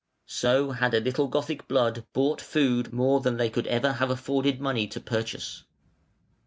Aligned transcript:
So 0.25 0.71
had 0.71 0.95
a 0.95 0.99
little 0.99 1.27
Gothic 1.27 1.67
blood 1.67 2.07
bought 2.11 2.41
food 2.41 2.91
more 2.91 3.19
than 3.21 3.37
they 3.37 3.51
could 3.51 3.67
ever 3.67 3.91
have 3.93 4.09
afforded 4.09 4.59
money 4.59 4.87
to 4.87 4.99
purchase. 4.99 5.63